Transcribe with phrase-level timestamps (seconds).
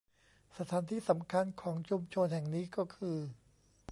[0.57, 3.17] สถานที่สำคัญของชุมชนแห่งนี้ก็คือ